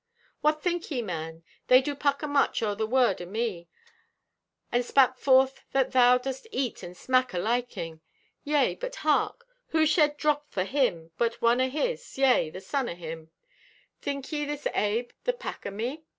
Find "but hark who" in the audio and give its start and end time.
8.73-9.85